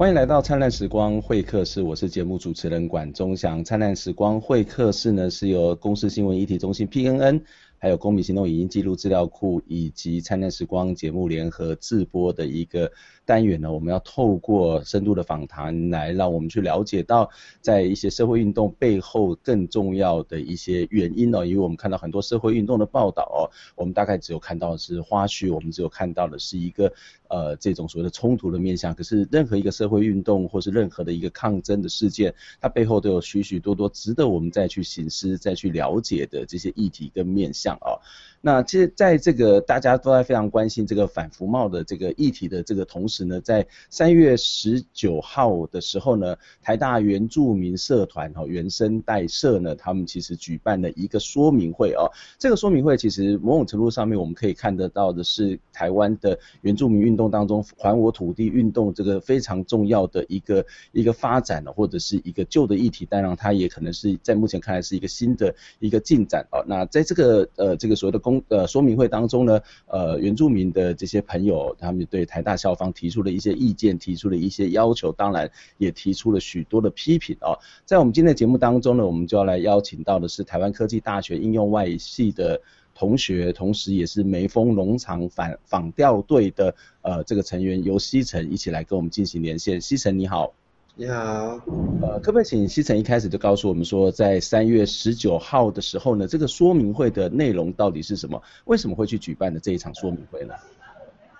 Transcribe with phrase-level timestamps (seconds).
[0.00, 3.62] 欢迎来到灿烂时光会客室，我是节目主持人管中祥。
[3.62, 7.42] 灿烂时光会客室呢，是由公司新闻议题中心 PNN，
[7.80, 12.92] 还有公民行动影音记录资料库以及灿烂时光节目联合制播的一个
[13.24, 17.30] 单元呢，我们要透过深度的访谈来让我们去了解到，
[17.60, 21.44] 在一些社会运动背后更重要的一些原因哦。
[21.44, 26.92] 因为我们看到很多社会运动的报道哦，我们大概只有看到的是花絮，我们只有看到的是一个
[27.28, 28.94] 呃这种所谓的冲突的面向。
[28.94, 38.00] 可是任何一个社会运动或是任何的一个抗争的事件，它背后都有许许多多值得我们再去省思、再去了解的这些议题跟面向哦。
[38.42, 52.10] 那其实在这个大家都在非常关心这个反服贸的这个议题的这个同时呢，在三月十九号的时候呢，台大原住民社团哈原生代社呢，他们其实举办了一个说明会哦。
[52.38, 66.64] 这个说明会其实某种程度上面我们可以看得到的是台湾的原住民运动当中还我土地运动这个非常重要的一个一个发展呢或者是一个旧的议题，当然它也可能是在目前看来是一个新的一个进展哦。
[66.66, 77.58] 那在这个呃这个所谓的公呃，说明会当中呢，呃，原住民的这些朋友，他们对台大校方提出了一些意见，提出了一些要求，当然也提出了许多的批评哦。
[77.86, 82.60] 在我们今天的节目当中呢，我们就要来邀请到的是台湾科技大学应用外语系的
[82.94, 89.80] 同学，同时也是梅峰农场反访调队的呃这个成员游西成，一起来跟我们进行连线。
[89.80, 90.52] 西成你好。
[91.00, 91.58] 你好，
[92.02, 98.42] 呃，可不可以请西城一开始就告诉我们说，在三月十九号的时候呢，这个说明会的内容到底是什么？
[98.66, 100.52] 为什么会去举办的这一场说明会呢？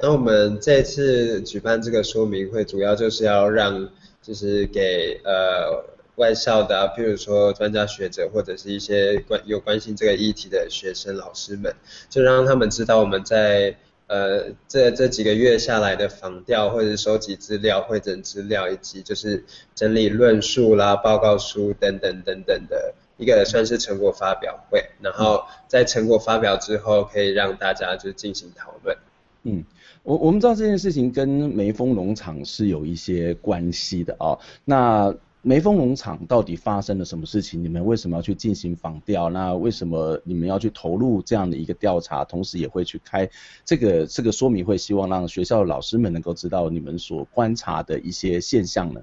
[0.00, 3.86] 那我们这次举办这个说明会，主要就是要让，
[4.22, 11.70] 就是给呃外校的、啊，譬如说专家学者或者是一些关有关心这个议题的学生老师们，
[12.08, 13.76] 就让他们知道我们在。
[14.10, 19.44] 呃，这这几个月下来的访调，或者收集资料、汇整资料，以及就是
[19.76, 24.84] 整理论述啦、报告书等等等等的一个算是成果发表会。
[25.00, 28.96] 然后在成果发表之后，可以让大家就进行讨论。
[29.44, 29.64] 嗯，
[30.02, 34.38] 我我们知道这件事情跟梅峰农场是有一些关系的啊、哦。
[34.64, 37.64] 那梅峰农场到底发生了什么事情？
[37.64, 39.30] 你们为什么要去进行访调？
[39.30, 42.22] 那为什么你们要去投入这样的一个调查？
[42.26, 43.26] 同时也会去开
[43.64, 49.00] 这个这个说明会，希望让学校的老师们能够知道你们所观察的一些现象呢？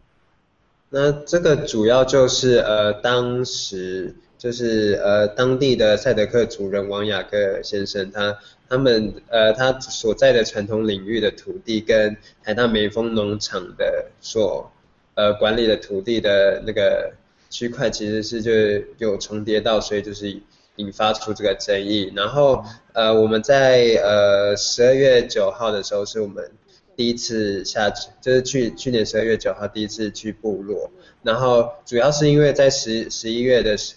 [0.90, 8.38] 那这个主要就是呃，当时就是呃当地的赛德克族人王雅各先生，他
[8.70, 14.72] 他们呃他所在的传统领域的土地跟台大梅峰农场的所。
[15.18, 17.12] 呃，管理的土地的那个
[17.50, 18.52] 区块其实是就
[19.00, 20.40] 有重叠到，所以就是
[20.76, 22.14] 引发出这个争议。
[22.16, 22.64] 然后
[22.94, 26.52] 呃，我们在呃十二月九号的时候，是我们
[26.96, 30.92] 第一次下去，就是去去年十二月九号第一次去部落。
[31.24, 33.96] 然后主要是因为在十十一月的十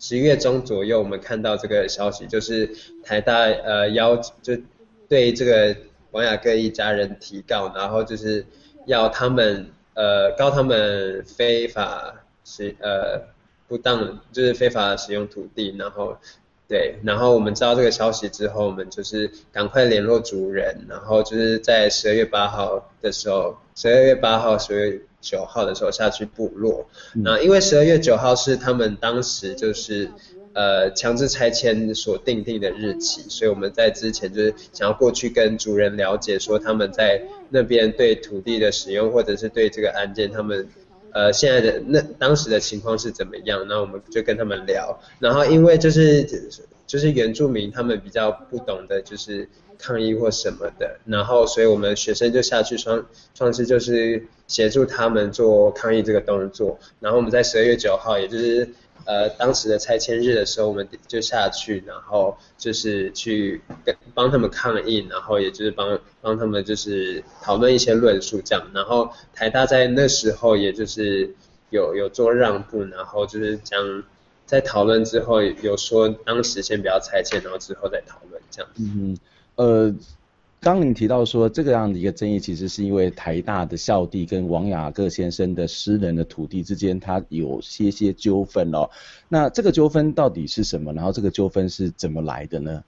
[0.00, 2.68] 十一月中左右，我们看到这个消息，就是
[3.04, 4.58] 台大呃要就
[5.08, 5.76] 对这个
[6.10, 8.44] 王雅各一家人提告，然后就是
[8.86, 9.68] 要他们。
[9.96, 12.14] 呃，告他们非法
[12.44, 13.22] 使呃
[13.66, 16.16] 不当，就是非法使用土地，然后
[16.68, 30.10] 对，然后我们知道这个消息之后，我们就是赶快联络族人，然后就是在十二月八号的时候，十二月八号、十二月九号的时候下去部落，那因为十二月九号是他们当时就是。
[30.56, 40.66] 呃，强制拆迁所定定的日期，所以我们在之前就是想要过去跟主人了解，说他们在那边对土地的使用，或者是对这个案件，他们
[41.12, 43.66] 呃现在的那当时的情况是怎么样？
[43.68, 46.24] 那我们就跟他们聊，然后因为就是
[46.86, 49.46] 就是原住民他们比较不懂得就是
[49.78, 58.66] 抗议或什么的，然后所以我们学生就下去创创世就是协助他们做抗议这个动作，然后我们在十二月九号，也就是。
[59.04, 68.66] 呃，当时的拆迁日的时候，我们就下去，然后就是去跟帮他们抗议，然后也就是帮帮他们就是讨论一些论述这样。
[68.74, 71.34] 然后台大在那时候也就是
[71.70, 74.02] 有有做让步，然后就是将
[74.46, 78.70] 在讨论之后有说当时先不要拆迁，然后之后再讨论这样。
[78.78, 79.18] 嗯，
[79.56, 79.94] 呃。
[80.66, 88.90] 刚您提到说这个样的一个争议，其实是因为台大的校地跟王雅各先生的私人的土地之间，它有些些纠纷哦。
[89.28, 90.92] 那这个纠纷到底是什么？
[90.92, 92.82] 然后这个纠纷是怎么来的呢？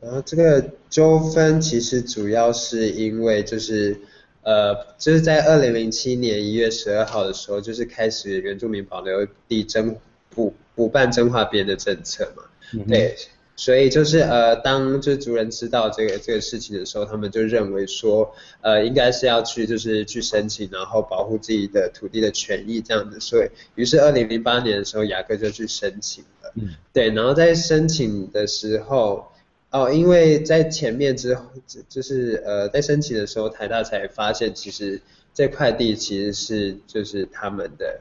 [0.00, 4.00] 然后这个纠纷其实主要是因为就是
[4.42, 9.94] 呃，就是在二零零七年一月十二号的时候，就是开始原住民保留地征
[10.30, 12.44] 补补办征划编的政策嘛。
[12.72, 13.14] 嗯、对。
[13.58, 23.18] 所以就是呃，当就是族人知道这个这个事情的时候，他们就认为说，呃，应该是要去就是去申请，然后保护自己的土地的权益这样子。
[23.18, 26.52] 所以，于是二零零八年的时候，雅各就去申请了。
[26.54, 26.68] 嗯。
[26.92, 29.26] 对，然后在申请的时候，
[29.72, 31.44] 哦，因为在前面之后，
[31.88, 35.02] 就是呃，在申请的时候，台大才发现其实
[35.34, 37.98] 这块地其实是就是他们的，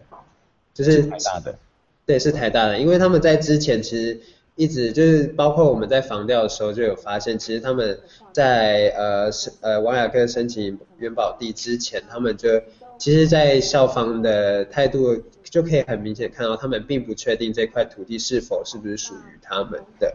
[0.76, 1.58] 就是，是台大的。
[2.06, 4.18] 对，是台大的，因为他们在之前其实
[4.58, 7.98] 一直就是包括我们在防调的时候就有发现，其实他们
[8.34, 12.50] 在呃申呃王雅各申请元宝地之前，他们就
[12.98, 20.12] 其实，在校方的态度就可以很明显看到，他们并不确定这块土地是否是不是属于他们的。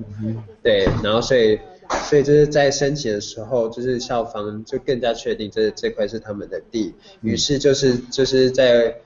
[0.60, 1.60] 对，然后所以
[2.08, 8.96] 所以就是在申请的时候，就是校方就更加确定这这块是他们的地，于是就是就是在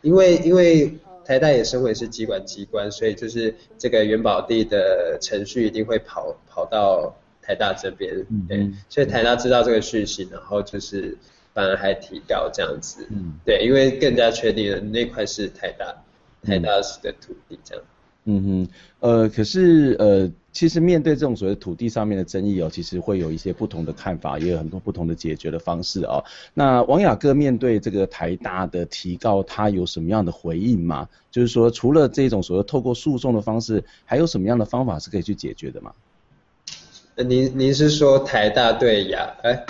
[0.00, 0.94] 因为因为。
[1.26, 7.12] 台大也身为是机管机关，所以就是这个元宝地的程序一定会跑跑到
[7.42, 8.14] 台大这边，
[8.46, 11.18] 对，嗯、所以台大知道这个讯息，然后就是
[11.52, 16.04] 反而还提到这样子，嗯，对，因为更加确定了那块是台大
[16.44, 16.70] 台大
[17.02, 17.84] 的土地这样。
[18.28, 18.68] 嗯哼，
[18.98, 26.24] 呃，可是呃，其实面对这种所谓土地上面的争议哦，其实会有一些不同的看法，也有很多不同的解决的方式哦。
[26.52, 31.08] 那王雅各面对这个台大的提告，他有什么样的回应吗？
[31.30, 35.92] 就是说，除了这种所谓透过诉讼的方式，还有什么样的方法是可以去解决的吗？
[37.14, 39.32] 呃，您您是说台大对雅？
[39.44, 39.64] 哎，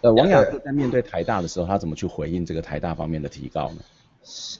[0.00, 3.76] 呃，王雅各在面对台大的时候，他怎么去回应这个台大方面的提告呢？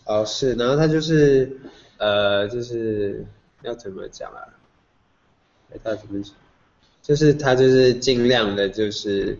[0.04, 1.58] 哦，是，然后他就是
[1.96, 3.24] 呃，就是。
[3.62, 4.40] 要怎么讲啊？
[5.84, 6.32] 他怎么讲？
[7.02, 9.38] 就是他就是尽量的，就是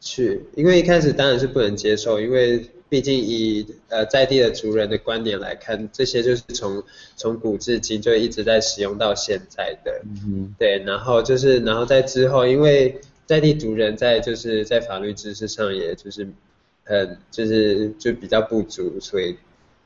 [0.00, 6.82] 去，因为一开始当然是不能接受，因为毕竟以呃在地的族人的观点来看，这些就是从
[7.16, 16.28] 从古至今就一直在使用到现在的，嗯，对，然后就是然后在之后，因为在地族人在就是在法律知识上也就是
[16.84, 19.36] 很就是就比较不足，所以。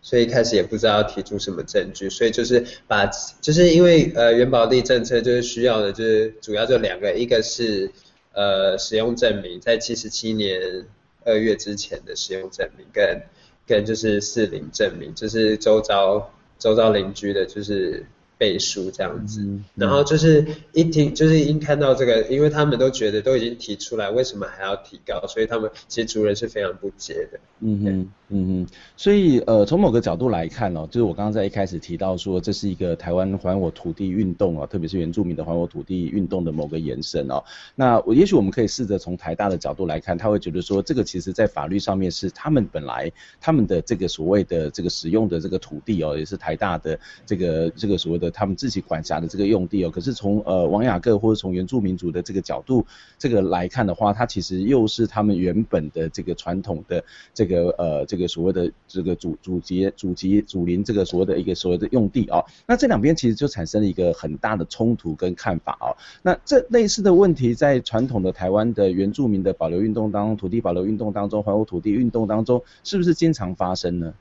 [0.05, 3.07] 所以一开始也不知道要提出什么证据，所以就是把，
[3.41, 7.91] 就是因为呃元宝地政策就是需要的，就是主要就两个，一个是
[8.33, 10.85] 呃使用证明，在七十七年
[11.25, 13.23] 二月之前的使用证明，跟
[13.67, 18.07] 跟就是适邻证明，就是周遭周遭邻居的就是。
[18.37, 25.25] 背书这样子，然后就是一听就是一看到这个，因为他们都觉得都已经提出来，为什么还要提高？
[25.27, 27.39] 所以他们其实族人是非常不解的。
[27.61, 37.43] 嗯哼，嗯哼，所以呃从某个角度来看哦，就是我刚刚在一开始提到说，这是一个台湾还我土地运动哦，特别是原住民的还我土地运动的某个延伸哦。
[37.77, 43.11] 那我也许我们可以试着从台大的角度来看，他会觉得说，这个其实在法律上面是他们本来
[43.41, 48.24] 他们的这个所谓的这个使用的这个土地哦，也是台大的这个这个所谓的。
[48.31, 52.85] 他们自己管辖的这个用地哦，可是从呃王雅各或者从原住民族的这个角度
[53.19, 65.97] 这个来看的话，它其实又是他们原本的这个传统的这个呃这个所谓的这个祖祖籍祖籍祖林这个所谓的一个所谓的用地哦，那这两边其实就产生了一个很大的冲突跟看法哦。
[66.23, 74.15] 那这类似的问题在传统的台湾的原住民的保留运动当中、土地保留运动当中、还有土地运动当中，是不是经常发生呢？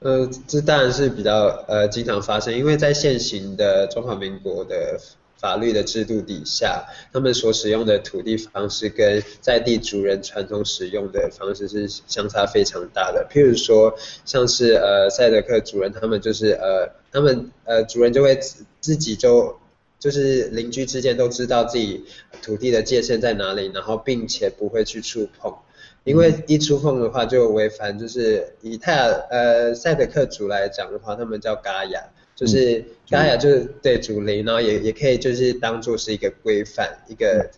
[0.00, 4.98] 呃，这当然是比较呃经常发生，因为在现行的中华民国的
[5.38, 13.26] 法律的制度底下，他们所使用的土地方式跟在地族人传统使用的方式是相差非常大的。
[13.30, 19.58] 譬如说，像是呃赛德克族人，他们就是呃他们呃族人就会自自己就
[19.98, 22.06] 就是邻居之间都知道自己
[22.40, 25.54] 土地的界限在哪里，然后并且不会去触碰。
[26.04, 32.02] 因为一触碰的话就违反，就是以泰雅呃赛德克族来讲的话，他们叫嘎雅，
[32.34, 37.50] 就是嘎雅就是对祖灵，然后也也可以就是当做是一个规范，一个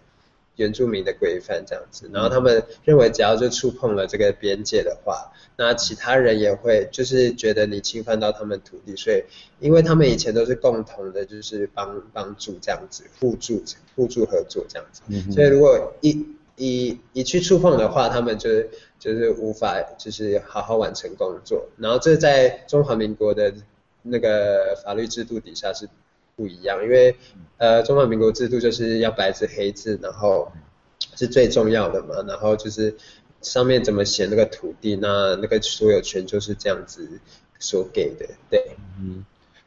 [0.57, 2.11] 原住民的规范这样子。
[2.13, 9.23] 然后他们认为只要就触碰了这个边界的话，那其他人也会就是觉得你侵犯到他们土地，所以
[9.61, 13.63] 因为他们以前都是共同的，就是帮帮助这样子，互助
[13.95, 15.03] 互助合作这样子。
[15.31, 23.53] 所以如果一一一去触碰的话，他们就是就是无法就是好好完成工作，然后这在中华民国的
[24.03, 25.89] 那个法律制度底下是
[26.37, 27.17] 不一样，因为
[27.57, 30.53] 呃中华民国制度就是要白纸黑字，然后
[31.17, 32.95] 是最重要的嘛，然后就是
[33.41, 37.09] 上面怎么写那个土地，那那个所有权就是这样子
[37.59, 39.25] 所给的，对，嗯。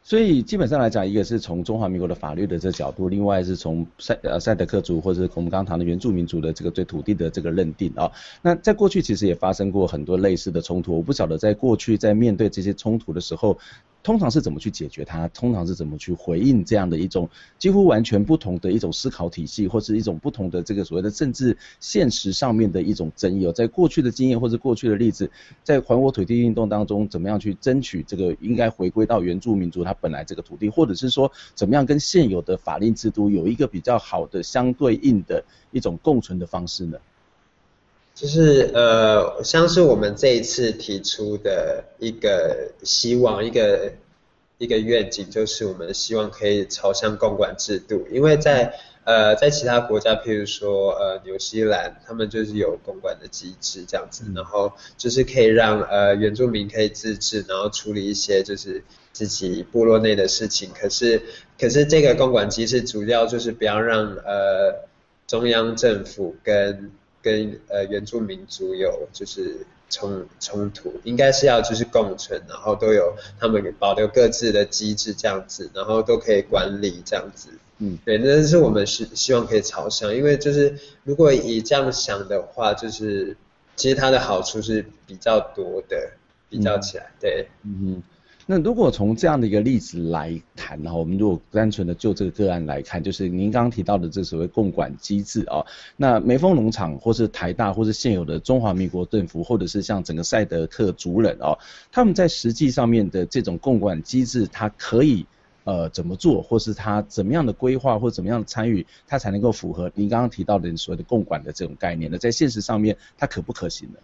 [0.08, 8.12] 所以基本上来讲，一个是从中华民国的法律的这个角度，另外是从赛呃赛德克族或者是我们刚谈的原住民族的这个对土地的这个认定啊。
[8.44, 13.58] 那在过去其实也发生过很多类似的冲突，我不晓得在过去在面对这些冲突的时候，
[14.06, 15.28] 通常是怎么去解决它？
[15.30, 23.48] 通常是怎么去回应这样的一种几乎完全不同的一种思考体系，或是一种不同的这个所谓的政治现实上面的一种争议？
[23.48, 25.32] 哦在过去的经验或者过去的例子，
[25.64, 37.00] 在还我土地运动当中，怎么样去争取这个应该回归到原住民族他本来这个土地，或者是说怎么样跟现有的法令制度有一个比较好的相对应的一种共存的方式呢？
[38.16, 43.92] 就是呃，像是我们这一次提出的一个希望，一个
[44.58, 58.82] 一个愿景，就是我们希望可以朝向公管制度，因为在呃在其他国家，譬如说呃纽西兰，他们就是有公管的机制这样子，然后就是可以让呃原住民可以自治，然后处理一些就是
[59.12, 60.70] 自己部落内的事情。
[60.74, 61.22] 可是
[61.60, 64.88] 可是这个公管机制主要就是不要让呃
[65.28, 66.92] 中央政府跟
[67.26, 77.50] 跟呃原住民族有就是冲冲突，应该是要就是共存，然后都有他们保留各自的机制这样子，然后都可以管理这样子。
[77.80, 83.36] 嗯，对，那是我们是希望可以朝向，因为就是如果以这样想的话，就是
[83.76, 86.12] 其实它的好处是比较多的，
[86.48, 88.04] 比较起来，对，嗯嗯。
[88.48, 95.66] 那如果从这样的一个例子来谈的话，我们如果单纯的就这个个案来看，就是您刚刚提到的这所谓共管机制啊，
[95.98, 101.58] 那梅丰农场或是台大或是现有的中华民国政府，或者是像整个赛德克族人哦，
[101.92, 105.26] 他们在实际上面的这种共管机制，它可以
[105.64, 112.20] 呃怎么做，或是他怎么样的规划或怎么样的参与，它才能够符合您刚刚提到的所谓的共管的这种概念呢？
[112.20, 113.98] 在现实上面，它可不可行呢？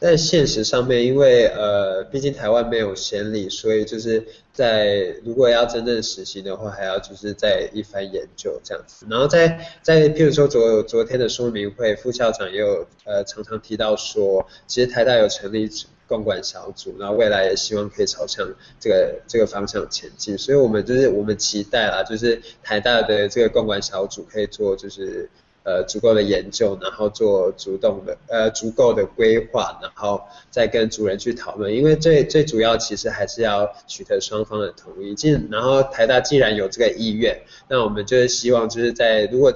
[0.00, 9.04] 在现实上面，因为呃，毕竟台湾没有先例，所以就是在如果要真正实行的话，还要就是在一番研究这样子。
[9.10, 15.68] 然后在在譬如说昨昨天的说明会，副校长也有呃常常提到说，其实台大有成立
[16.06, 20.38] 共管小组，然后未来也希望可以朝向这个这个方向前进。
[20.38, 25.28] 所以我们就是我们期待啦，就是台大的这个共管小组可以做就是。
[25.68, 31.70] 呃，足够的研究，然后做主动的呃足够的规划，然后再跟主人去讨论。
[31.74, 35.14] 因为最最主要其实还是要取得双方的同意。
[35.14, 39.52] 既然后台大既然有这个意愿，那我们就是希望就是在如果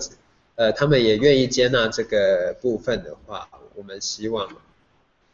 [0.57, 4.47] 呃他们也愿意接纳这个部分的话，我们希望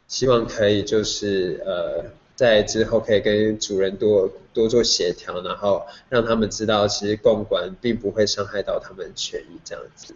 [0.07, 2.05] 希望可以就是呃
[2.37, 10.15] 在之后可以跟主人多多做协调，然后让他们知道其实共管并不会伤害到他们的权益这样子。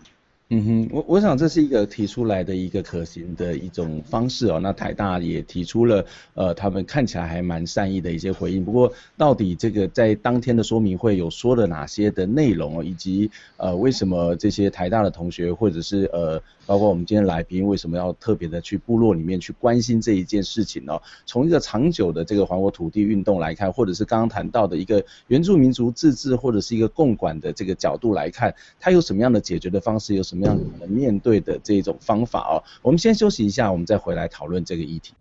[0.56, 4.60] 嗯哼，我我想这是一个提出来的一个可行的一种方式哦。
[4.60, 6.06] 那台大也提出了，
[6.36, 8.64] 呃，他们看起来还蛮善意的一些回应。
[8.64, 21.00] 不过，到底这个在当天的说明会有说了哪些的内容哦，以及呃，为什么这些台大的同学或者是呃，包括我们今天来宾为什么要特别的去部落里面去关心这一件事情呢？
[21.26, 30.14] 从一个长久的这个还我土地运动来看，或者是刚刚谈到的一个原住民族自治或者是一个共管的这个角度来看，它有什么样的解决的方式？
[30.14, 30.43] 有什么？
[30.44, 35.14] 让你们面对的这种方法哦，我们先休息一下，我们再回来讨论这个议题。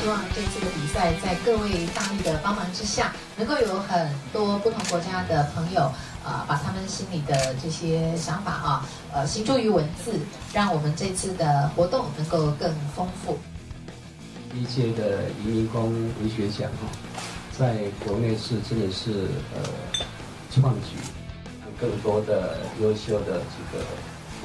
[0.00, 5.92] 希望这次的比赛，在各位大力的帮忙之下，能够有很多不同国家的朋友。
[6.28, 10.12] 啊，把他们心里的这些想法啊，呃，形诸于文字，
[10.52, 13.38] 让我们这次的活动能够更丰富。
[14.54, 16.88] 一届的移民工文学奖哈，
[17.58, 20.04] 在国内是真的是呃
[20.52, 20.96] 创举，
[21.80, 23.84] 更多的优秀的这个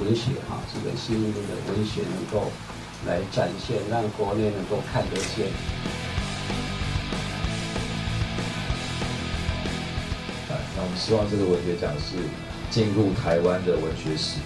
[0.00, 2.50] 文学哈，这个新的文学能够
[3.06, 5.48] 来展现，让国内能够看得见。
[10.94, 12.14] 们希望这个文学奖是
[12.70, 14.38] 进入台湾的文学史。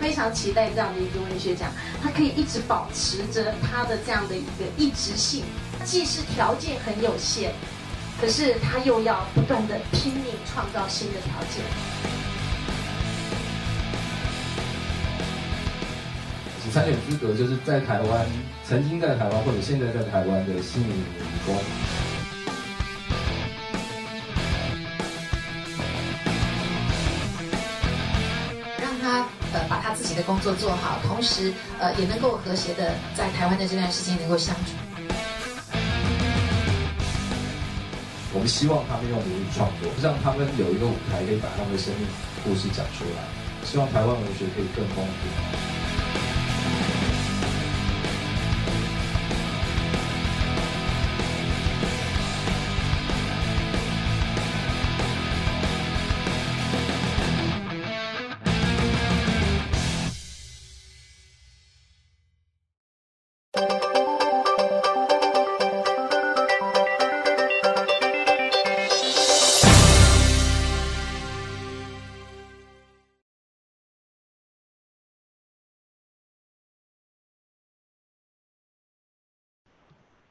[0.00, 1.70] 非常期待这样的一个文学奖，
[2.02, 5.44] 它可以一直保持着它的这样的一个一直性，
[5.84, 7.50] 既是条件很有限，
[8.20, 12.17] 可是它又要不断的拼命创造新的条件。
[16.70, 18.26] 参选资格就是在台湾，
[18.66, 21.04] 曾经在台湾或者现在在台湾的新移民
[21.46, 21.56] 工，
[28.80, 34.72] 让他呃把他自己的工作做好，同时呃也能够和谐的在台湾的这段时间能够相处。
[38.34, 42.06] 我们希望他们用母语创作，让他们有一个舞台，可以把他们的生命
[42.44, 43.24] 故事讲出来。
[43.64, 45.87] 希望台湾文学可以更丰富。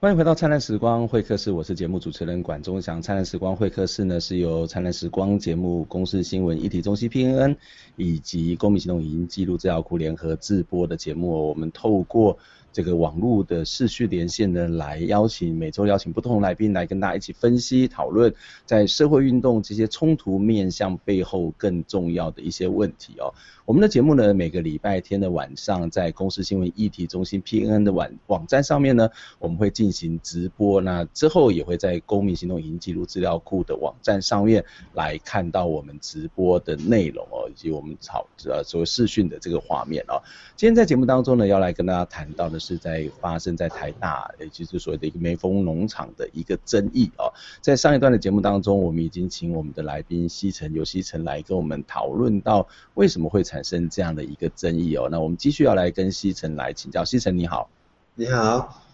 [0.07, 3.01] 欢迎回到灿烂时光会客室，我是节目主持人管中祥。
[3.01, 7.57] 灿烂时光会客室呢，是由灿烂时光节目、公司新闻议题中心 PNN
[7.97, 11.49] 以及公民行动影音记录资料库联合制播的节目。
[11.49, 12.37] 我们透过
[12.77, 18.31] 这个网络的视讯连线呢，来邀请每周邀请不同来宾来跟大家一起分析讨论，
[18.67, 23.33] 在社会运动这些冲突面向背后更重要的一些问题哦。
[23.65, 30.79] 我们的节目呢，每个礼拜天的晚上，在公司新闻议题中心 PNN 的网网站上面呢，我们会进行直播。
[30.79, 40.21] 那之后也会在公民行动影音记录资料库的网站上面来看到我们直播的内容哦，以及我们草呃所谓视讯的这个画面哦。
[40.55, 47.31] 今天在节目当中呢，要来跟大家谈到的是是在发生在台大，也就是所谓的一个梅峰农场的一个争议哦。
[47.61, 57.05] 在上一段的节目当中，我们已经请我们的来宾西城游西城来跟我们讨论到为什么会产生这样的一个争议哦，那我们继续要来跟西城来请教。
[57.05, 57.69] 西城你好，
[58.15, 58.86] 你好。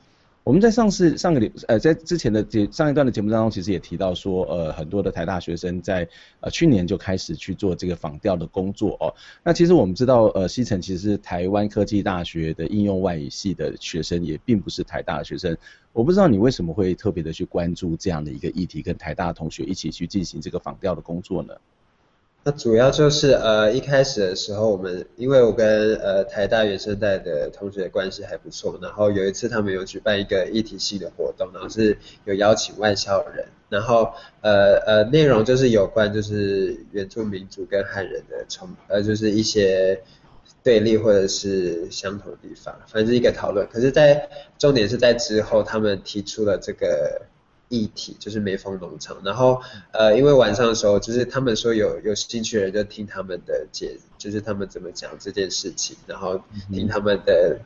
[0.44, 6.06] 我们在上次上个礼呃在之前的节上一段的节目当中，其实也提到说，呃很多的台大学生在
[6.42, 9.08] 呃去年就开始去做这个访调的工作哦。
[9.42, 15.58] 那其实我们知道，呃西城其实是台湾科技大学的应用外语系的学生，也并不是台大的学生。
[15.94, 21.54] 我不知道你为什么会特别的去关注这样的一个议题，跟台大同学一起去进行这个访调的工作呢？
[22.46, 40.02] 那主要就是呃一开始的时候，我们因为我跟呃台大原生代的同学关系还不错，然后有一次他们有举办一个议题系的活动，然后是有邀请外校人，然后呃呃内容就是有关就是原住民族跟汉人的从呃就是一些
[40.62, 43.66] 对立或者是相同的地方，反正是一个讨论。
[43.72, 44.28] 可是，在
[44.60, 47.22] 重点是在之后他们提出了这个。
[47.74, 49.60] 议题就是梅峰农场，然后
[49.92, 56.40] 呃，因为晚上的时候，就是他们说有有兴趣的人就听他们的解，就是他们怎么讲这件事情，然后
[56.72, 57.60] 听他们的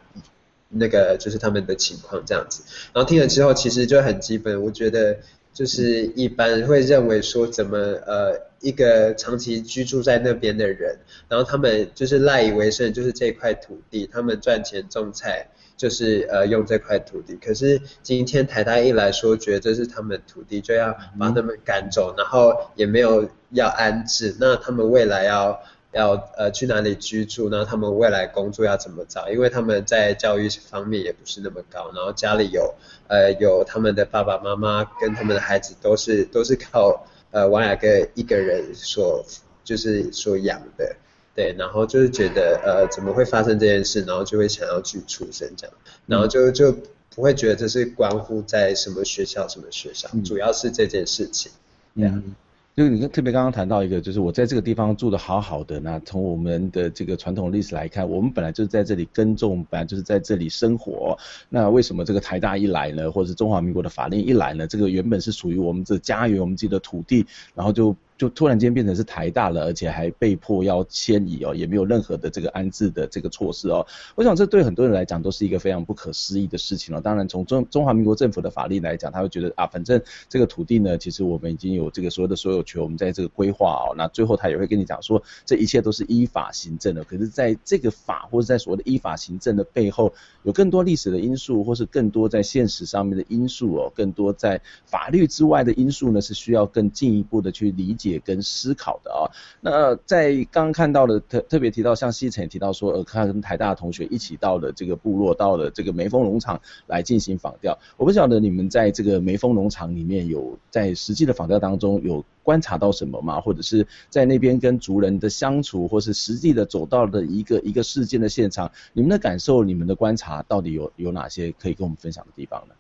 [0.70, 5.18] 那个就是他们的情况这样子，然后听了之后，其实就很基本，我觉得
[5.54, 15.50] 就是一般会认为说怎么呃一个长期居住在那边的人，然后他们就是赖以为生，就是这块土地，他们赚钱种菜。
[15.78, 25.62] 就是呃用这块土地，可是今天台大一来说，觉得这是他们土地，就要把他们赶走，然后也没有要安置，那他们未来要
[25.92, 27.48] 要呃去哪里居住？
[27.50, 29.30] 那他们未来工作要怎么找？
[29.30, 32.74] 因为他们在教育方面也不是那么高，然后家里有
[33.08, 39.24] 呃有他们的爸爸妈妈跟他们的孩子都是都是靠呃王雅各一个人所
[39.64, 40.96] 就是所养的。
[41.38, 45.76] 对，然后就是觉得呃怎么会发生这件事，然后就会想要去出声这样，
[46.08, 46.76] 然后就就
[47.14, 51.52] 不会觉得这是关乎在什么学校什么学校，嗯、主要是这件事情。
[51.94, 52.34] 嗯，
[52.76, 61.16] 就是你特别刚刚谈到一个，就是我在这个地方住的好好的，那从我们的这个传统历史来看，我们本来就是在这里耕种，本来就是在这里生活，
[61.50, 67.96] 那为什么这个台大一来呢，或者是中华民国的法令一来呢，这个原本是属于我们的家园，我们自己的土地，然后就。
[68.18, 73.86] 就突然间变成是台大了，而且还被迫要迁移哦，也没有任何的这个安置的这个措施哦。
[74.16, 77.00] 我想这对很多人来讲都是一个非常不可思议的事情哦。
[77.00, 83.94] 当然从中中华民国政府的法律来讲，他会觉得啊，反正这个土地呢，其实我们已经有这个所有的所有权，我们在这个规划哦。
[83.96, 87.04] 那最后他也会跟你讲说，这一切都是依法行政的。
[87.04, 98.07] 可是在这个法或者在所谓的依法行政的背后，有更多历史的因素，或是更多在现实上面的因素哦，更多在法律之外的因素呢，是需要更进一步的去理解。
[98.08, 99.30] 也跟思考的啊，
[99.62, 107.78] 那在刚刚看到的特特别提到，像西城也提到说，呃，他跟台大的同学一起到了这个部落，到了这个梅峰农场来进行访调。
[107.98, 113.42] 我不晓得你们在这个梅峰农场里面有在实际的访调当中有观察到什么吗？
[113.42, 122.74] 或者是在那边跟族人的相处，或是实际的走到的一个一个事件的现场，你们的感受、你们的观察到底有有哪些可以跟我们分享的地方呢？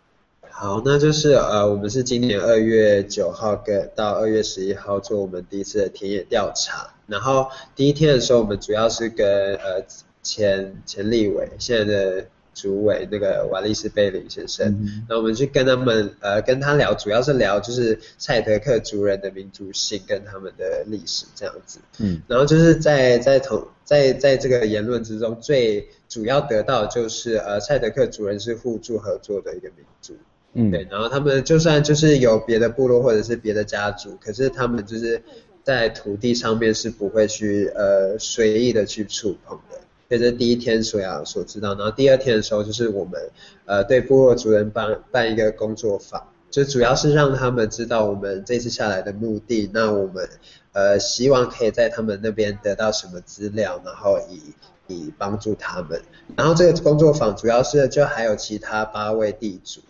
[0.59, 6.95] 好，那就是呃，我们是今年二月九号跟到二月十一号做我们第一次的田野调查。
[7.05, 9.85] 然后第一天的时候，我们主要是跟呃
[10.23, 21.77] 前前立委，现在的主委那个瓦利斯贝林先生，那、嗯、我们去跟他们呃跟他聊，主要是聊就是赛德克族人的民族性跟他们的历史这样子。
[21.99, 30.15] 嗯，然后就是在在同在在这个言论之中，最主要得到就是呃赛德克族人是互助合作的一个民族。
[30.59, 35.21] 嗯，对，然后他们就算就是有别的部落或者是别的家族，可是他们就是
[35.63, 39.79] 在土地上面是不会去呃随意的去触碰的。
[40.09, 43.21] 这是第一天所要所知道，然后第二天的时候就是我们
[43.65, 50.27] 呃对部落族人办办一个工作坊，就主要是让他们知道我们这次下来的目的，那我们
[50.73, 54.41] 呃希望可以在他们那边得到什么资料，然后以
[54.87, 56.01] 以帮助他们。
[56.35, 59.81] 然后这个工作坊主要是就还有其他八位地主。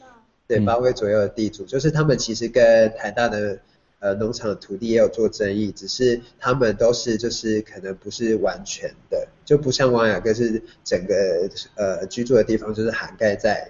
[0.47, 3.59] 对，八位左右的地主，嗯、就是他们其实跟台大的
[3.99, 13.69] 呃农场的土地也有做争议，只是他们都是就是可能不是完全的，就不像王雅哥是整个呃居住的地方就是涵盖在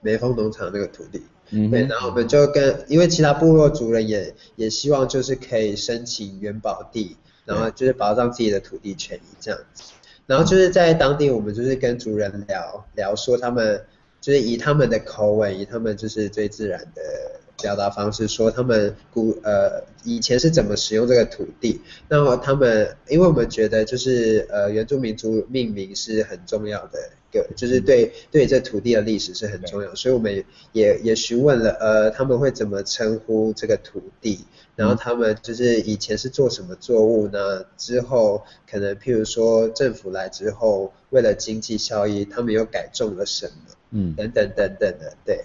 [0.00, 1.20] 梅峰农场那个土地。
[1.50, 9.82] 嗯，对，然后我们就跟因为其他部落族人也也希望就是可以申请原保地，然后就是保障自己的土地权益这样子。
[10.26, 13.82] 然后就是在当地我们就是跟族人聊聊说他们。
[14.20, 17.02] 就是以他们的口吻，以他们就是最自然的
[17.62, 21.80] 表达方式，说他们古呃以前是怎么使用这个土地。
[22.08, 34.44] 那么他们，因为我们觉得就是呃原住民族命名是很重要的一个，就是对对这土地的历史是很重要，所以我们也也询问了呃他们会怎么称呼这个土地，
[34.76, 37.64] 然后他们就是以前是做什么作物呢？
[37.76, 43.74] 之后可能譬如说政府来之后，为了经济效益，他们又改种了什么？
[43.90, 45.44] 嗯，等等等等的，对，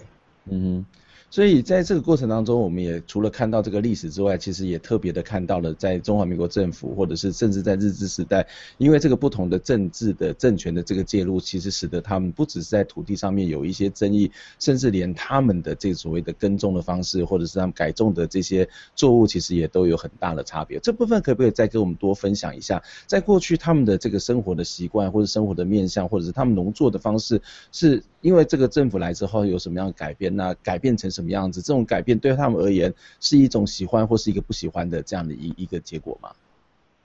[0.50, 0.86] 嗯哼。
[1.30, 8.46] 所以在这个过程当中，我们也除了看到这个历史之外，其实也特别的看到了在中华民国政府，或者是甚至在日治时代，
[8.78, 14.30] 因为这个不同的政治的政权的这个介入，其实使得他们不只是在土地上面有一些争议，
[14.60, 20.78] 甚至连他们的这所谓的耕种的方式，或者是他们改种的这些作物，其实也都有很大的差别。
[20.78, 30.34] 这部分可不可以再跟我们多分享一下，在过去他们的这个生活的习惯，或者生活的面向，或者是他们农作的方式，是因为这个政府来之后有什么样的改变？
[30.34, 31.30] 那改变成什么？
[31.30, 31.60] 样子？
[31.60, 36.30] 这种改变对他们而言是一种喜欢或是一个不喜欢的这样的一一个结果吗？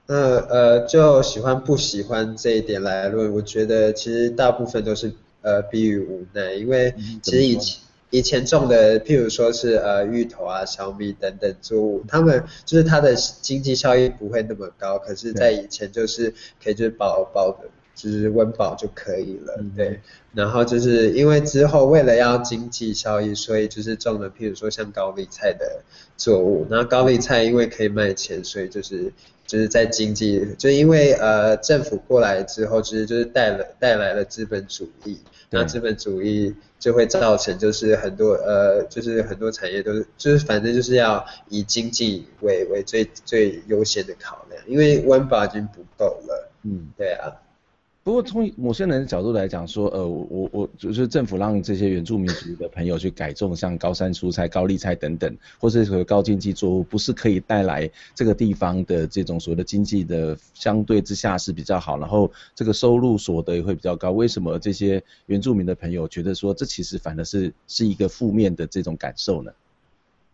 [0.07, 7.79] 那呃，就喜欢不喜欢这一点来论，我觉得其实大部分都是呃逼于无奈，因为其实以前
[8.11, 17.67] 以前种的，譬如说是呃芋头啊、小米等等作物，他们就是它的经济效益不会那么高，可是在以前就是可以就是保保的。
[18.01, 19.99] 就是温饱就可以了，嗯、对。
[20.33, 25.81] 然后就是因为之后为了要经济效益，所以就是种了，譬如说像高丽菜的
[26.15, 26.65] 作物。
[26.69, 29.11] 然后高丽菜因为可以卖钱，所以就是
[29.45, 35.19] 就是在经济，就因为呃政府过来之后，其实就是带了带来了资本主义。
[35.49, 46.49] 那资本主义就会造成就是很多呃就是很多产业都是就是反正就是要以经济为为最最优先的考量，因为温饱已经不够了。
[46.63, 47.33] 嗯，对啊。
[48.01, 64.11] 不过从某些人的角度来讲，说呃我我就是政府让这些原住民族的朋友去改种像高山蔬菜、高丽菜等等，或是说高经济作物，不是可以带来这个地方的这种所谓的经济的相对之下是比较好，然后这个收入所得也会比较高。
[64.11, 69.51] 为什么这些原住民的朋友觉得说这其实反而是是一个负面的这种感受呢？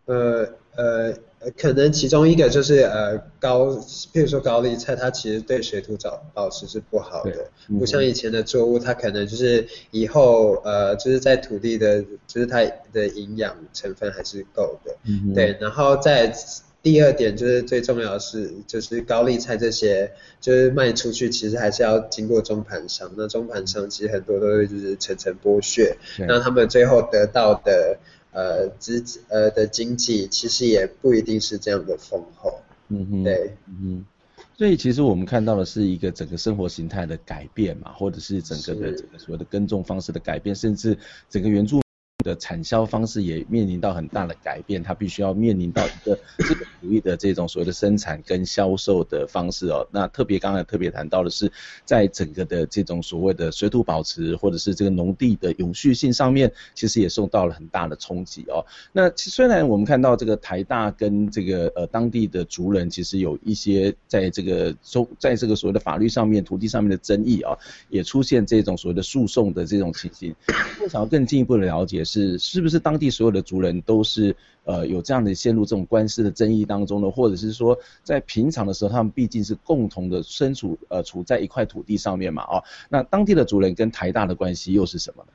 [0.06, 1.12] 呃呃，
[1.56, 3.66] 可能其中一个就是呃高，
[4.12, 15.56] 譬如说高丽菜，它其实对水土保保持是不好的，嗯、不像以前的作物，它可能就是以后呃就是在土地的，就是它的营养成分还是够的，嗯、对。
[15.60, 16.34] 然后在
[16.82, 25.96] 第二点就是最重要的是，就是高丽菜这些就是卖出去，其实还是要经过中盘商，那中盘商其实很多都是就是层层剥削，
[26.26, 27.98] 那他们最后得到的。
[28.36, 34.04] 呃，资呃的经济其实也不一定是这样的丰厚，嗯哼，对，嗯
[34.36, 40.98] 哼，所以其实我们看到的是一个整个生活形态的改变嘛，或者是整个的这个所谓的耕种方式的改变，甚至
[41.30, 41.80] 整个原住。
[42.24, 49.86] 的产销方式也面临到很大的改变，它必须要面临到一个 资本主义的这种所谓的生产跟销售的方式哦。
[49.92, 51.50] 那特别刚才特别谈到的是，
[51.84, 58.64] 在整个的这种所谓的水土保持或者是这个农地的永续性上面，其实也受到了很大的冲击哦。
[58.92, 67.56] 那虽然我们看到这个台大跟这个呃当地的族人其实有一些在这个中在这个所谓的法律上面、土地上面的争议啊，
[67.90, 70.34] 也出现这种所谓的诉讼的这种情形。
[70.82, 72.05] 我想要更进一步的了解。
[72.06, 77.10] 是，是不是当地所有的族人都是呃有这样的陷入这种官司的争议当中呢？
[77.10, 82.44] 或者是说在平常的时候，他们毕竟是共同的身处呃处在一块土地上面嘛？
[82.44, 85.28] 哦，那当地的族人跟台大的关系又是什么呢？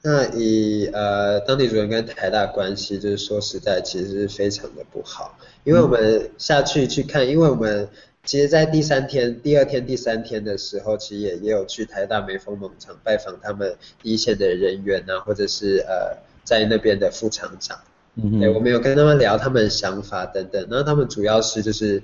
[0.00, 7.88] 那以呃当地族人跟台大关系，就是说实在，其实是非常的不好，因为我们下去去看，因为我们
[8.28, 17.80] 其实，在第三天、第二天、第三天的时候，其实也也有去台大梅峰农场拜访他们一线的人员啊，或者是呃在那边的副厂长，
[18.16, 21.98] 嗯哼，对，我们有跟他们聊他们的想法等等，然后他们主要是就是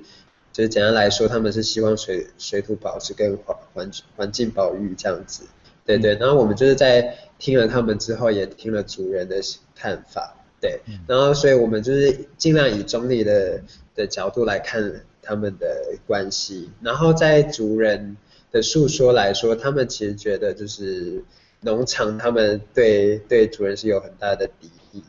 [0.51, 5.45] 就是简单来说，他们是希望水水土保持跟环环环境保育这样子，
[5.85, 7.19] 对对，然后我们就是在。
[7.37, 9.37] 听了他们之后，也听了主人的
[9.75, 13.61] 看法，对，然后所以我们就是尽量以中立的
[13.95, 14.81] 的角度来看
[15.25, 18.17] 他们的关系，然后在族人
[18.53, 21.25] 的诉说来说，他们其实觉得就是
[21.61, 25.03] 农场他们对对族人是有很大的敌意，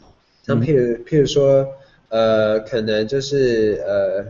[0.45, 1.67] 像譬如譬如说，
[2.09, 4.25] 呃，可能就是呃，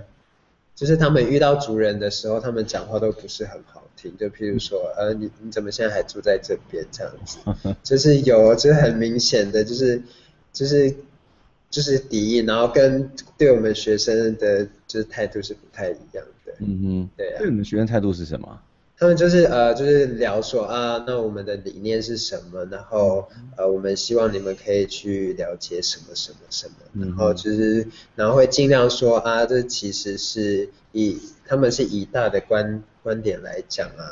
[0.76, 4.18] 就是他们遇到族人的时候，他们讲话都不是很好听。
[4.18, 6.86] 就譬如说，呃，你你怎么现在还住在这边？
[6.92, 7.38] 这样子？
[7.84, 10.02] 就是有，就是很明显的，就是
[10.52, 10.96] 就是
[11.70, 16.54] 就是敌意，然后跟对我们学生的就是态度是不太一样的。
[16.60, 17.40] 嗯哼，对啊。
[17.40, 18.60] 对你们学生态度是什么？
[18.98, 22.64] 他们就是呃，就是聊说啊，那我们的理念是什么？
[22.72, 34.08] 然后呃，我们希望你们可以去了解什么什么什么，然后就是然后会尽量说啊，这其实是以他们是以大的观观点来讲啊，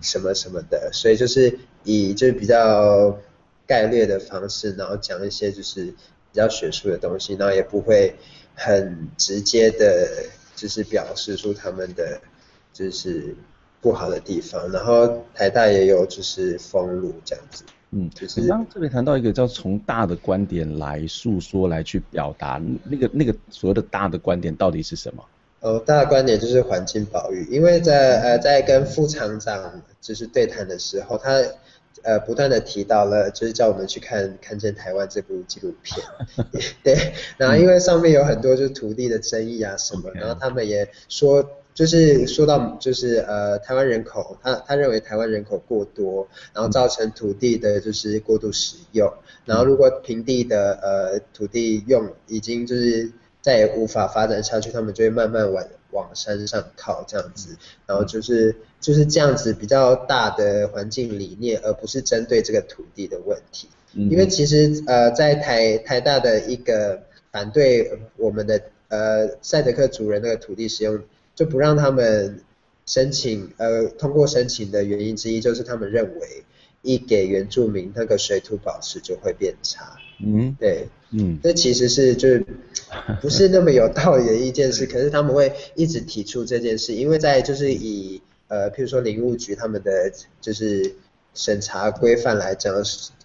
[0.00, 3.18] 什么什么的，所以就是以就是比较
[3.66, 5.92] 概略的方式，然后讲一些就是
[6.32, 8.14] 比较学术的东西，然后也不会
[8.54, 10.08] 很直接的，
[10.56, 12.20] 就是表示出他们的
[12.72, 13.34] 就是。
[13.82, 25.24] 不好的地方，然后台大也有就是封路这样子，嗯，就是刚刚特别谈到一个叫从大的观点来诉说来去表达那个那个所谓的大的观点到底是什么？
[25.60, 31.42] 哦，大的观点就是环境保育，因为在呃在跟副厂长就是对谈的时候，他
[32.02, 36.04] 呃不断的提到了就是叫我们去看看见台湾这部纪录片
[36.82, 41.50] 对，然后因为上面有很多就是土地的争议啊什么.然后他们也说。
[41.72, 49.10] 就是说到，就是呃，台湾人口，他他认为台湾人口过多，然后造成土地的就是过度使用，
[49.46, 71.00] 然后如果平地的呃土地用已经就是再也无法发展下去，他们就会慢慢往往山上靠这样子，然后就是就是这样子比较大的环境理念，而不是针对这个土地的问题，因为其实呃在台台大的一个反对我们的呃赛德克族人那个土地使用。
[71.32, 72.42] 就不让他们
[72.84, 76.44] 申请，呃，通过申请的原因之一就是他们认为，
[76.82, 79.96] 一给原住民那个水土保持就会变差。
[80.24, 82.44] 嗯，对，嗯，这其实是就是
[83.20, 90.94] 不是那么有道理的一件事， 可是他们会一直提出这件事，因为在就是以呃，譬如说林务局他们的就是
[91.34, 92.74] 审查规范来讲，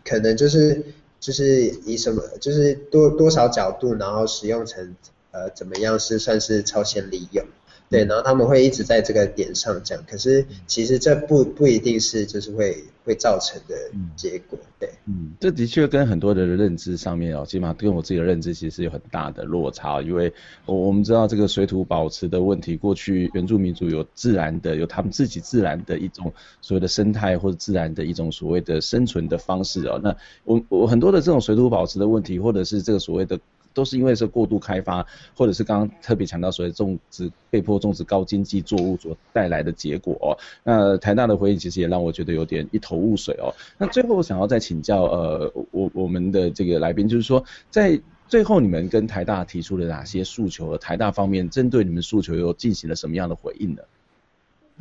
[0.04, 0.84] 可能就是
[1.20, 4.96] 就是以什么就是多多少角度，然后使用成
[5.32, 7.46] 呃怎么样是算是超前利用。
[7.88, 13.76] 对，然后他们会一直在这个点上讲，可是其实这不不一定是就是会会造成的
[14.16, 14.90] 结果，对。
[15.08, 20.34] 嗯，这的确跟很多的认知上面哦，起码跟我自己的认知其实有很大的落差，因为
[20.66, 30.00] 我我们知道这个水土保持的问题，过去原住民族有自然的，有他们自己自然的一种所谓的生态或者自然的一种所谓的生存的方式哦。
[30.04, 33.40] 那我我很多的这种水土保持的问题，或者是这个所谓的。
[33.76, 40.34] 都是因为是过度开发，或者是刚刚特别强调所谓种植被迫种植高经济作物所带来的结果哦。
[40.64, 43.54] 那台大的回应其实也让我觉得有点一头雾水哦。
[43.78, 50.72] 那最后我想要再请教呃我我们的这个来宾，就是说在最后你们跟台大提出了哪些诉求？
[50.72, 53.82] 而台大方面针对你们诉求又进行了什么样的回应呢？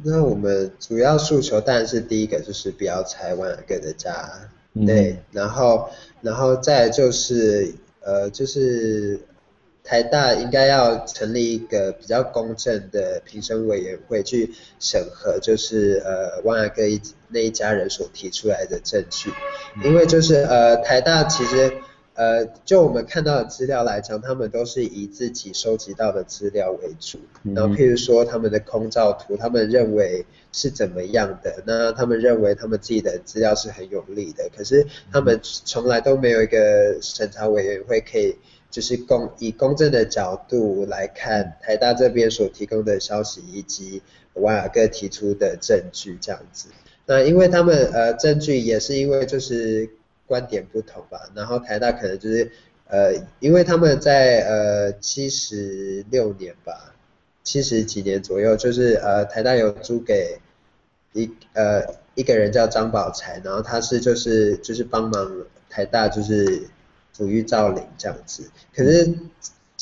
[0.04, 4.30] 那我们主要诉求当然是第一个就是不要拆万雅各的家，
[4.87, 5.88] 对，嗯、然后
[6.22, 7.74] 然后再就是。
[8.05, 9.21] 呃，就是
[9.83, 19.31] 台大应该要成立一个比较公正的评审委员会去审核，就是呃万雅哥一那一家人所提出来的证据，
[19.85, 21.73] 因为就是呃台大其实
[22.14, 38.37] 呃就我们看到的资料来讲，他们都是以自己收集到的资料为主，然后譬如说他们的空照图，他们认为是怎么样的，那他们认为他们自己的资料是很有利的，可是他们从来都没有一个审查委员会可以
[38.70, 44.03] 就是公以公正的角度来看台大这边所提供的消息以及
[44.35, 46.68] 万雅各提出的证据这样子。
[47.07, 49.90] 那因为他们呃证据也是因为就是
[50.26, 51.30] 观点不同吧。
[51.34, 52.50] 然后台大可能就是
[52.87, 56.94] 呃，因为他们在呃七十六年吧，
[57.42, 60.40] 七十几年左右，就是呃台大有租给
[61.12, 61.82] 一呃
[62.14, 66.68] 一个人叫张宝才，然后他是就是就是帮忙台大就是
[67.16, 69.12] 抚育造林这样子，可是。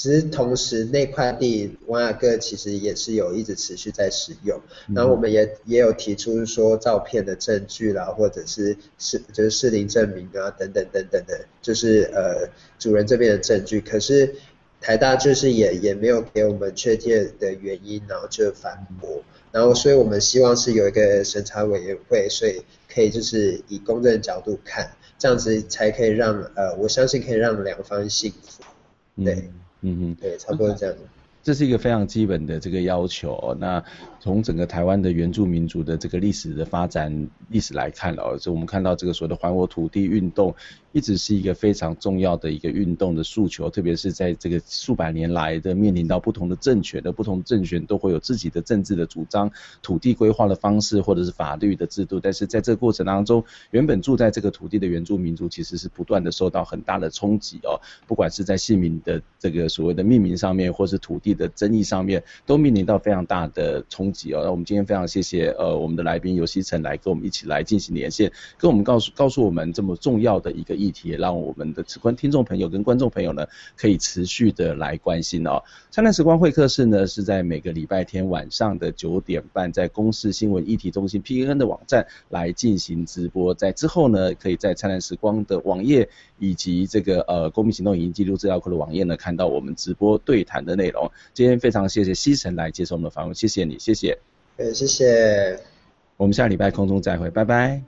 [0.03, 4.61] 其实同时那块地王雅各其实也是有一直持续在使用，
[4.93, 14.35] 然后我们也也有提出说照片的证据啦，或者是是就是适龄证明啊等等等等的，就是呃主人这边的证据，可是
[14.81, 22.61] 台大就是也也没有给我们确切的原因，然后就反驳，然后所以我们希望是有一个审查委员会，所以
[22.93, 28.65] 可以就是以公正的角度看，这样子才可以让呃我相信可以让两方幸福，
[29.25, 29.35] 对。
[29.35, 31.03] 嗯嗯哼，对，差不多是这样子。
[31.45, 33.57] 这是一个非常基本的这个要求哦。
[33.59, 33.83] 那
[34.21, 40.55] 从整个台湾的原住民族的这个历史的发展历史来看哦，就我们看到这个所谓的还我土地运动，
[40.92, 49.50] 一直是一个非常重要的一个运动的诉求，特别是在这个数百年来的面临到不同的政权的不同政权都会有自己的政治的主张、
[49.83, 61.33] 土地规划的方式或者是法律的制度，但是在这个过程当中，原本住在这个土地的原住民族其实是不断的受到很大的冲击哦，不管是在姓名的这个所谓的命名上面，或是土地。
[61.33, 64.42] 的争议上面都面临到非常大的冲击哦。
[64.44, 75.62] 那我们今天非常谢谢呃我们的来宾游锡辰来跟我们一起来进行连线，跟我们告诉告诉我们这么重要的一个议题，让我们的直观听众朋友跟观众朋友呢可以持续的来关心哦。
[75.90, 91.11] 灿烂时光会客室呢是在每个礼拜天晚上的九点半，在公视新闻议题中心 PNN 的网站来进行直播，在之后呢可以在灿烂时光的网页以及这个呃公民行动影音记录资料库的网页呢看到我们直播对谈的内容。
[91.35, 94.18] 今天非常谢谢西城来接受我们的访问，谢谢你，谢谢。
[94.57, 95.59] 呃，谢谢。
[96.16, 97.83] 我们下礼拜空中再会，拜拜。